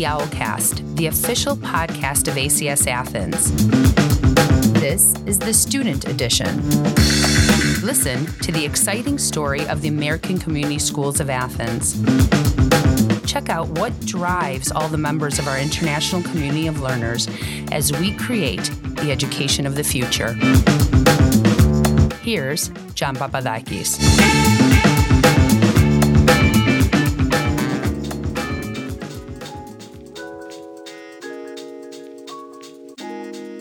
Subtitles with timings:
[0.00, 3.52] the Owlcast, the official podcast of ACS Athens.
[4.80, 6.56] This is the student edition.
[7.82, 12.00] Listen to the exciting story of the American Community Schools of Athens.
[13.30, 17.28] Check out what drives all the members of our international community of learners
[17.70, 18.70] as we create
[19.02, 20.32] the education of the future.
[22.22, 24.39] Here's John Papadakis.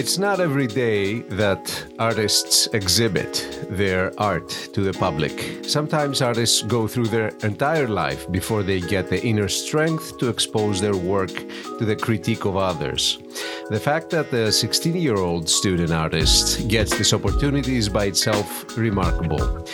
[0.00, 1.60] It's not every day that
[1.98, 5.62] artists exhibit their art to the public.
[5.62, 10.80] Sometimes artists go through their entire life before they get the inner strength to expose
[10.80, 11.34] their work
[11.78, 13.18] to the critique of others.
[13.68, 18.78] The fact that the 16 year old student artist gets this opportunity is by itself
[18.78, 19.66] remarkable.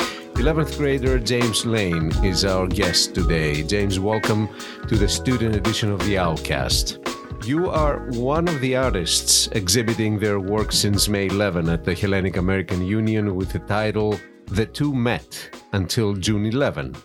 [0.42, 3.62] 11th grader James Lane is our guest today.
[3.62, 4.48] James, welcome
[4.88, 7.15] to the student edition of the Owlcast.
[7.46, 12.38] You are one of the artists exhibiting their work since May 11 at the Hellenic
[12.38, 16.96] American Union with the title The Two Met until June 11.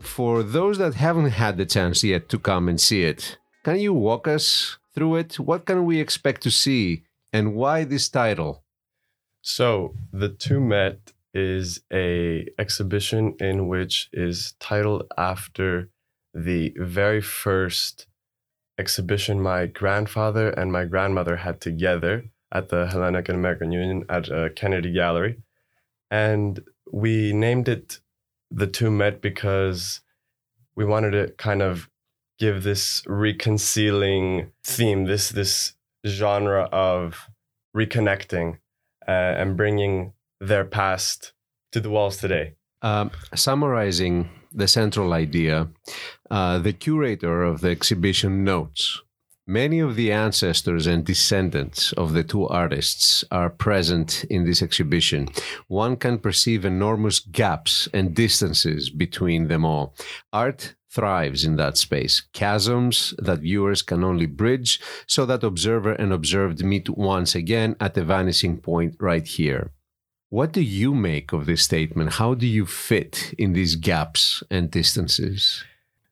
[0.00, 3.94] For those that haven't had the chance yet to come and see it, can you
[3.94, 5.38] walk us through it?
[5.38, 8.64] What can we expect to see and why this title?
[9.42, 15.90] So, The Two Met is a exhibition in which is titled after
[16.34, 18.08] the very first
[18.78, 24.28] exhibition my grandfather and my grandmother had together at the Hellenic and American Union at
[24.54, 25.38] Kennedy Gallery.
[26.10, 26.60] And
[26.92, 28.00] we named it
[28.50, 30.00] The Two Met because
[30.76, 31.88] we wanted to kind of
[32.38, 35.74] give this reconciling theme, this, this
[36.06, 37.28] genre of
[37.76, 38.58] reconnecting
[39.08, 41.32] uh, and bringing their past
[41.72, 42.54] to the walls today.
[42.82, 45.68] Um, summarizing the central idea,
[46.30, 49.00] uh, the curator of the exhibition notes
[49.46, 55.28] many of the ancestors and descendants of the two artists are present in this exhibition.
[55.68, 59.94] One can perceive enormous gaps and distances between them all.
[60.32, 66.12] Art thrives in that space, chasms that viewers can only bridge so that observer and
[66.12, 69.72] observed meet once again at the vanishing point right here.
[70.28, 72.14] What do you make of this statement?
[72.14, 75.62] How do you fit in these gaps and distances?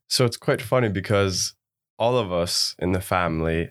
[0.09, 1.55] So it's quite funny because
[1.99, 3.71] all of us in the family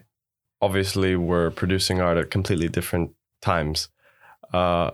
[0.60, 3.88] obviously were producing art at completely different times.
[4.52, 4.90] Uh,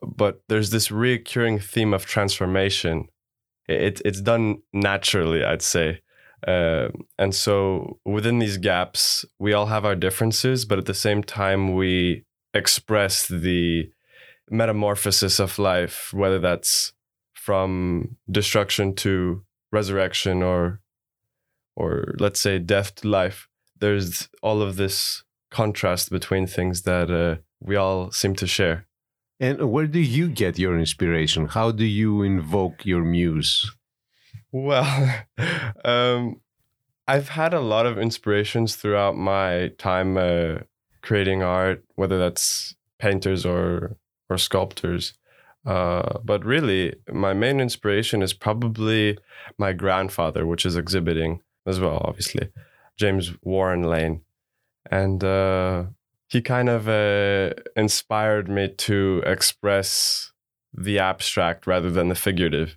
[0.00, 3.08] but there's this recurring theme of transformation.
[3.68, 6.02] It, it's done naturally, I'd say.
[6.46, 6.88] Uh,
[7.18, 11.74] and so within these gaps, we all have our differences, but at the same time,
[11.74, 12.24] we
[12.54, 13.90] express the
[14.50, 16.92] metamorphosis of life, whether that's
[17.34, 19.42] from destruction to
[19.72, 20.80] resurrection or
[21.76, 23.48] or let's say death to life
[23.80, 28.86] there's all of this contrast between things that uh, we all seem to share.
[29.40, 31.46] And where do you get your inspiration?
[31.46, 33.70] How do you invoke your muse?
[34.50, 35.22] Well
[35.84, 36.40] um,
[37.06, 40.58] i've had a lot of inspirations throughout my time uh,
[41.02, 43.96] creating art whether that's painters or
[44.28, 45.14] or sculptors.
[45.66, 49.18] Uh, but really, my main inspiration is probably
[49.58, 52.48] my grandfather, which is exhibiting as well, obviously,
[52.96, 54.22] James Warren Lane.
[54.90, 55.84] And uh,
[56.28, 60.32] he kind of uh, inspired me to express
[60.72, 62.76] the abstract rather than the figurative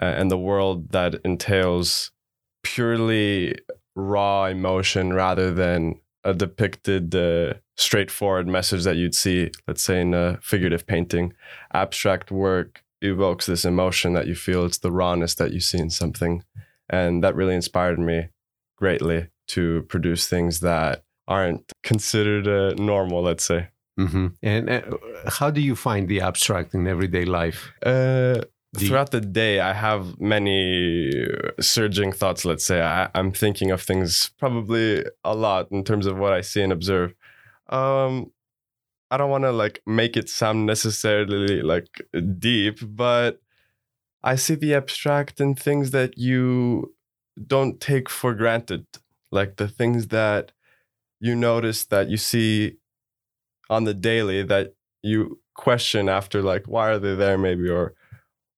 [0.00, 2.10] uh, and the world that entails
[2.62, 3.56] purely
[3.94, 10.12] raw emotion rather than a depicted uh, straightforward message that you'd see, let's say, in
[10.12, 11.32] a figurative painting.
[11.72, 14.66] Abstract work evokes this emotion that you feel.
[14.66, 16.42] It's the rawness that you see in something.
[16.90, 18.28] And that really inspired me
[18.76, 23.68] greatly to produce things that aren't considered uh, normal, let's say.
[23.98, 24.26] Mm-hmm.
[24.42, 24.82] And uh,
[25.28, 27.70] how do you find the abstract in everyday life?
[27.84, 28.42] Uh,
[28.74, 31.12] throughout the day, I have many
[31.60, 32.44] surging thoughts.
[32.44, 36.40] Let's say I, am thinking of things probably a lot in terms of what I
[36.40, 37.14] see and observe
[37.68, 38.30] um
[39.10, 42.02] I don't want to like make it sound necessarily like
[42.38, 43.40] deep, but
[44.22, 46.92] I see the abstract in things that you
[47.46, 48.86] don't take for granted,
[49.30, 50.52] like the things that
[51.20, 52.78] you notice that you see
[53.70, 57.94] on the daily that you question after like why are they there maybe or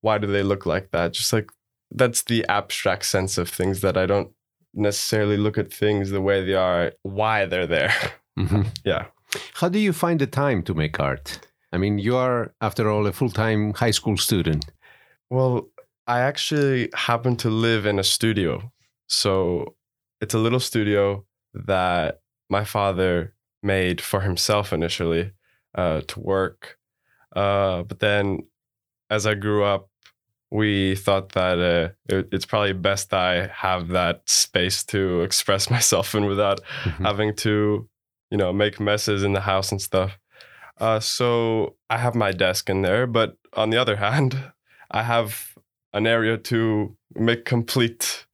[0.01, 1.51] why do they look like that just like
[1.91, 4.31] that's the abstract sense of things that i don't
[4.75, 7.95] necessarily look at things the way they are why they're there
[8.39, 8.63] mm-hmm.
[8.85, 9.07] yeah
[9.55, 11.41] how do you find the time to make art?
[11.73, 14.65] I mean, you are, after all, a full time high school student.
[15.31, 15.69] Well,
[16.07, 18.73] I actually happen to live in a studio.
[19.07, 19.75] So
[20.21, 25.33] it's a little studio that my father made for himself initially
[25.75, 26.79] uh, to work.
[27.37, 28.47] Uh, but then
[29.11, 29.89] as I grew up,
[30.51, 36.15] we thought that uh, it, it's probably best I have that space to express myself
[36.15, 37.05] and without Mhm.
[37.05, 37.89] having to,
[38.31, 40.19] you know, make messes in the house and stuff.
[40.81, 44.53] Uh, so I have my desk in there, but on the other hand,
[44.91, 45.55] I have
[45.93, 48.27] an area to make complete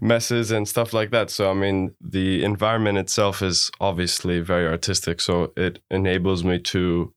[0.00, 1.30] messes and stuff like that.
[1.30, 7.12] So I mean, the environment itself is obviously very artistic, so it enables me to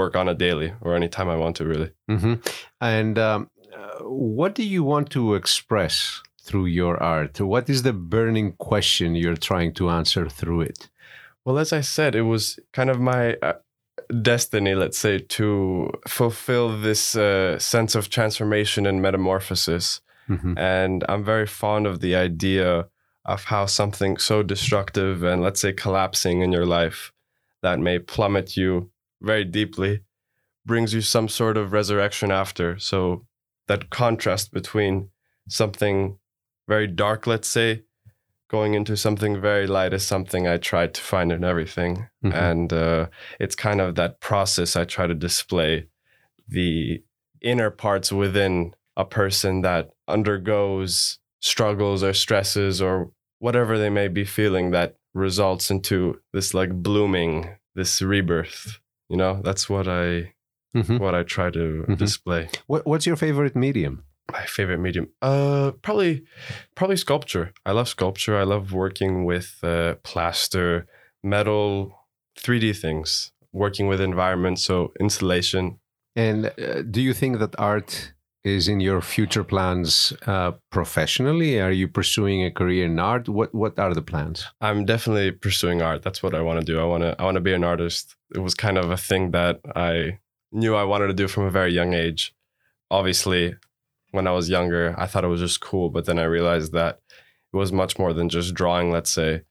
[0.00, 1.90] work on a daily or anytime I want to, really.
[2.08, 2.34] hmm
[2.80, 3.40] And um,
[3.78, 3.98] uh,
[4.34, 7.34] what do you want to express through your art?
[7.40, 10.80] What is the burning question you're trying to answer through it?
[11.44, 13.58] Well, as I said, it was kind of my uh,
[14.22, 15.44] destiny, let's say, to
[16.18, 20.00] fulfill this uh, sense of transformation and metamorphosis.
[20.28, 20.54] Mhm.
[20.58, 22.88] And I'm very fond of the idea
[23.24, 27.12] of how something so destructive and, let's say, collapsing in your life
[27.62, 30.00] that may plummet you very deeply
[30.66, 32.78] brings you some sort of resurrection after.
[32.78, 33.26] So
[33.66, 35.10] that contrast between
[35.48, 36.18] something
[36.68, 37.82] very dark, let's say,
[38.48, 42.08] going into something very light is something I try to find in everything.
[42.24, 42.34] Mhm.
[42.34, 43.06] And uh,
[43.38, 45.86] it's kind of that process I try to display
[46.48, 47.02] the
[47.40, 54.24] inner parts within a person that undergoes struggles or stresses or whatever they may be
[54.24, 58.80] feeling that results into this like blooming, this rebirth.
[59.10, 60.32] You know, that's what I
[60.74, 61.00] Mhm.
[61.00, 61.98] what I try to Mhm.
[61.98, 62.48] display.
[62.68, 64.04] What, what's your favorite medium?
[64.32, 66.22] My favorite medium, uh, probably,
[66.76, 67.52] probably sculpture.
[67.66, 68.36] I love sculpture.
[68.38, 70.86] I love working with uh, plaster,
[71.24, 71.92] metal,
[72.38, 73.32] three D things.
[73.52, 75.80] Working with environment, so installation.
[76.14, 78.12] And uh, do you think that art
[78.44, 81.60] is in your future plans uh, professionally?
[81.60, 83.28] Are you pursuing a career in art?
[83.28, 84.46] What What are the plans?
[84.60, 86.02] I'm definitely pursuing art.
[86.02, 86.80] That's what I want to do.
[86.80, 87.20] I want to.
[87.20, 88.16] I want to be an artist.
[88.34, 90.18] It was kind of a thing that I
[90.52, 92.34] knew I wanted to do from a very young age.
[92.90, 93.54] Obviously,
[94.12, 97.00] when I was younger, I thought it was just cool, but then I realized that
[97.52, 98.90] it was much more than just drawing.
[98.90, 99.42] Let's say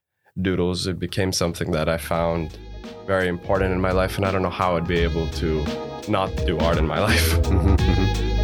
[0.42, 0.88] doodles.
[0.88, 2.58] It became something that I found
[3.06, 5.66] very important in my life, and I don't know how I'd be able to
[6.08, 8.39] not do art in my life.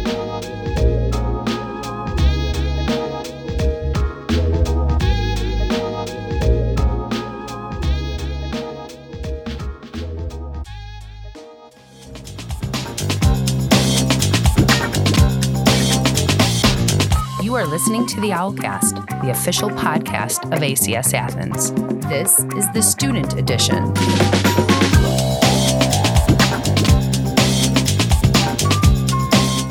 [17.86, 21.70] Listening to the Owlcast, the official podcast of ACS Athens.
[22.08, 23.94] This is the student edition.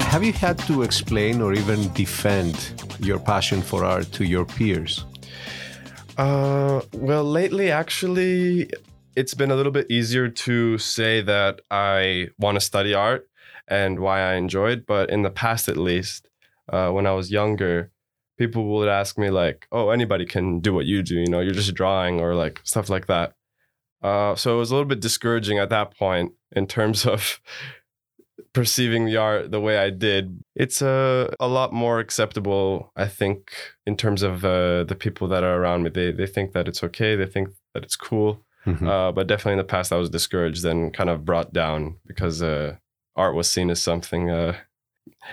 [0.06, 5.04] Have you had to explain or even defend your passion for art to your peers?
[6.18, 8.70] Uh, well, lately, actually,
[9.18, 13.28] it's been a little bit easier to say that I want to study art
[13.68, 14.86] and why I enjoy it.
[14.88, 16.30] But in the past, at least,
[16.70, 17.92] uh, when I was younger,
[18.38, 21.16] people would ask me like, "Oh, anybody can do what you do.
[21.16, 23.34] You know, you're just drawing or like stuff like that."
[24.02, 27.40] Uh, so it was a little bit discouraging at that point in terms of
[28.54, 30.40] perceiving the art the way I did.
[30.56, 33.52] It's a a lot more acceptable, I think,
[33.86, 35.90] in terms of uh, the people that are around me.
[35.90, 37.16] They they think that it's okay.
[37.16, 38.46] They think that it's cool.
[38.66, 38.88] Mhm.
[38.88, 42.42] Uh, but definitely in the past, I was discouraged and kind of brought down because
[42.42, 42.76] uh,
[43.16, 44.56] art was seen as something uh,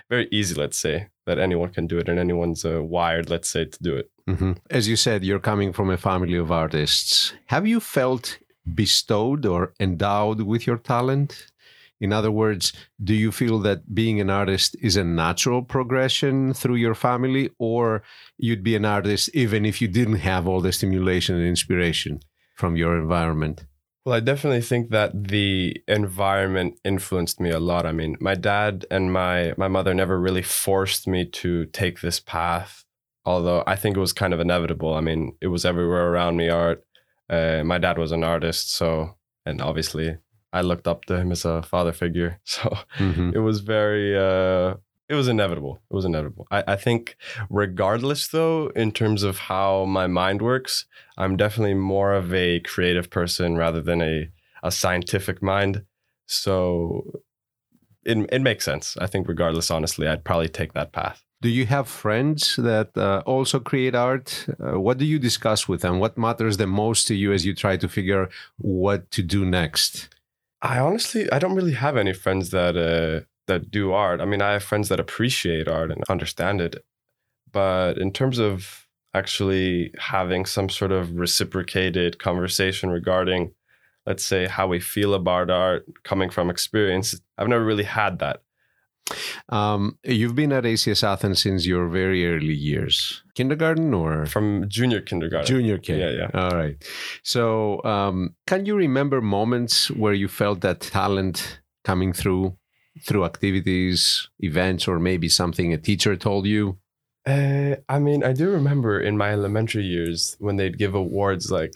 [0.09, 3.65] very easy, let's say, that anyone can do it and anyone's uh, wired, let's say,
[3.65, 4.11] to do it.
[4.29, 4.59] Mhm.
[4.71, 7.33] As you said, you're coming from a family of artists.
[7.47, 8.39] Have you felt
[8.75, 11.47] bestowed or endowed with your talent?
[12.01, 16.75] In other words, do you feel that being an artist is a natural progression through
[16.77, 18.03] your family, or
[18.39, 22.21] you'd be an artist even if you didn't have all the stimulation and inspiration
[22.57, 23.65] from your environment?
[24.05, 27.87] Well, I definitely think that the environment influenced me a lot.
[27.87, 32.19] I mean, my dad and my my mother never really forced me to take this
[32.19, 32.85] path,
[33.25, 34.95] although I think it was kind of inevitable.
[34.95, 36.85] I mean, it was everywhere around me art.
[37.31, 39.17] Uh, my dad was an artist, so
[39.47, 40.19] and obviously
[40.53, 42.41] I looked up to him as a father figure.
[42.45, 43.35] So Mhm.
[43.35, 44.75] it was very uh
[45.09, 47.17] it was inevitable it was inevitable I, I think
[47.51, 50.87] regardless though in terms of how my mind works
[51.19, 54.29] i'm definitely more of a creative person rather than a
[54.63, 55.85] a scientific mind
[56.27, 57.23] so
[58.05, 61.67] it, it makes sense i think regardless honestly i'd probably take that path Do you
[61.67, 64.47] have friends that uh, also create art?
[64.49, 65.99] Uh, what do you discuss with them?
[65.99, 68.29] What matters the most to you as you try to figure
[68.59, 69.91] what to do next?
[70.73, 74.21] I honestly I don't really have any friends that uh that do art.
[74.21, 76.85] I mean, I have friends that appreciate art and understand it.
[77.51, 78.83] But in terms of
[79.15, 83.53] actually having some sort of reciprocated conversation regarding,
[84.07, 87.19] let's say, how we feel about art coming from experience.
[87.37, 88.43] I've never really had that.
[89.49, 95.01] Um, you've been at ACS Athens since your very early years, kindergarten or from junior
[95.01, 95.47] kindergarten.
[95.47, 95.99] Junior K.
[95.99, 96.41] Yeah, yeah.
[96.41, 96.77] All right.
[97.23, 102.57] So, um, can you remember moments where you felt that talent coming through
[103.01, 106.79] through activities, events, or maybe something a teacher told you?
[107.27, 111.73] Uh, I mean, I do remember in my elementary years when they'd give awards like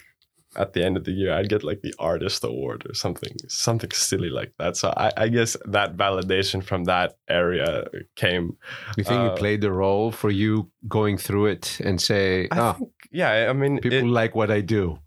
[0.57, 3.91] at the end of the year, I'd get like the artist award or something, something
[3.91, 4.77] silly like that.
[4.77, 8.57] So I, I guess that validation from that area came.
[8.97, 12.59] You think uh, it played a role for you going through it and say, I
[12.59, 14.99] oh, think, yeah, I mean, people it, like what I do.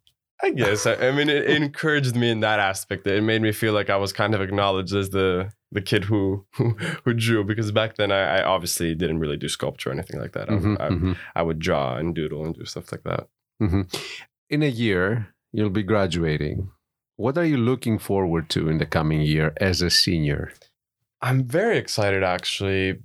[0.41, 0.85] I guess.
[0.85, 3.05] I, I mean, it, it encouraged me in that aspect.
[3.07, 6.45] It made me feel like I was kind of acknowledged as the the kid who
[6.53, 10.19] who, who drew because back then I, I, obviously didn't really do sculpture or anything
[10.19, 10.47] like that.
[10.47, 11.13] Mm-hmm, I, mm-hmm.
[11.35, 13.27] I, would draw and doodle and do stuff like that.
[13.61, 13.81] Mm-hmm.
[14.49, 16.71] In a year, you'll be graduating.
[17.17, 20.53] What are you looking forward to in the coming year as a senior?
[21.21, 22.99] I'm very excited actually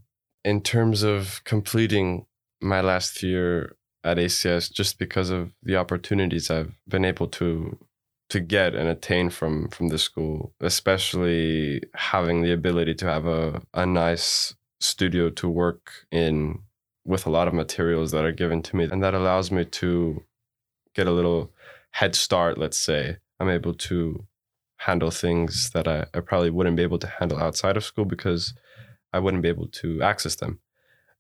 [0.45, 2.27] in terms of completing
[2.61, 7.79] my last year at ACS just because of the opportunities I've been able to
[8.35, 13.63] to get and attain from from the school, especially having the ability to have a,
[13.75, 16.59] a nice studio to work in
[17.05, 18.89] with a lot of materials that are given to me.
[18.91, 20.25] And that allows me to
[20.97, 21.53] get a little
[21.93, 23.19] head start, let's say.
[23.39, 24.27] I'm able to
[24.79, 28.53] handle things that I, I probably wouldn't be able to handle outside of school because
[29.13, 30.59] I wouldn't be able to access them.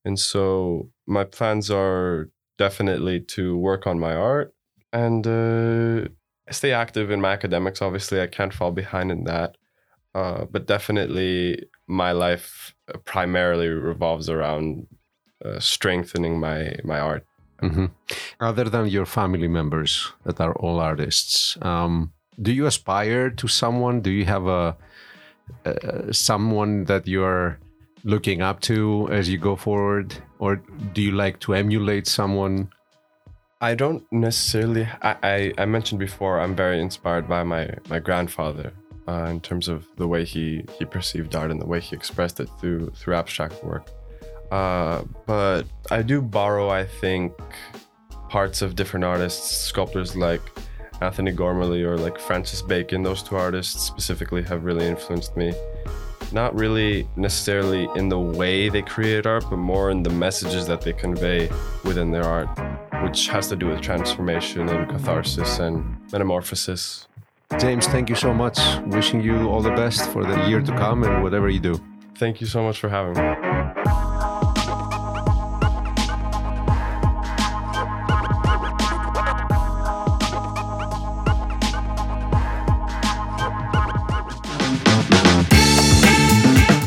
[0.04, 4.52] And so my plans are definitely to work on my art
[4.92, 6.08] and uh,
[6.50, 7.82] stay active in my academics.
[7.82, 9.56] Obviously, I can't fall behind in that.
[10.14, 12.74] Uh, but definitely, my life
[13.04, 14.86] primarily revolves around
[15.44, 17.26] uh, strengthening my my art.
[17.62, 17.86] Mm-hmm.
[18.40, 24.00] Other than your family members that are all artists, um, do you aspire to someone?
[24.00, 24.76] Do you have a
[25.66, 27.58] uh, someone that you are
[28.04, 30.56] looking up to as you go forward, or
[30.92, 32.70] do you like to emulate someone?
[33.60, 34.88] I don't necessarily.
[35.02, 38.72] I, I, I mentioned before I'm very inspired by my my grandfather
[39.08, 42.40] uh, in terms of the way he he perceived art and the way he expressed
[42.40, 43.90] it through through abstract work.
[44.50, 47.32] Uh, but I do borrow, I think,
[48.28, 50.42] parts of different artists, sculptors like
[51.00, 53.02] Antony Gormley or like Francis Bacon.
[53.02, 55.52] Those two artists specifically have really influenced me.
[56.32, 60.80] Not really necessarily in the way they create art, but more in the messages that
[60.80, 61.50] they convey
[61.84, 62.48] within their art
[63.04, 67.06] which has to do with transformation and catharsis and metamorphosis.
[67.58, 68.58] James, thank you so much.
[68.86, 71.78] Wishing you all the best for the year to come and whatever you do.
[72.16, 73.22] Thank you so much for having me.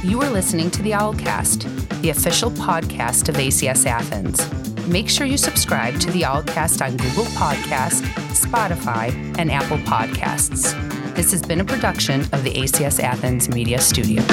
[0.10, 5.38] You are listening to the Owlcast, the official podcast of ACS Athens make sure you
[5.38, 8.02] subscribe to the Owlcast on Google Podcast,
[8.32, 10.74] Spotify, and Apple Podcasts.
[11.16, 14.24] This has been a production of the ACS Athens Media Studio.